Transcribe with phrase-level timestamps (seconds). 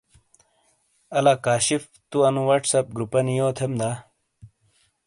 [1.17, 3.91] الا کاشف تو انو واٹس اپ گروپانی یو تھیم دا؟